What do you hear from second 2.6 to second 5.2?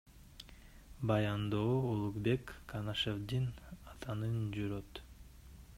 Канашевдин атынан жүрөт.